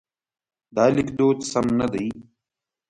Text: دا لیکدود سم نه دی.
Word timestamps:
دا 0.75 0.85
لیکدود 0.95 1.37
سم 1.51 1.65
نه 1.79 1.87
دی. 1.93 2.07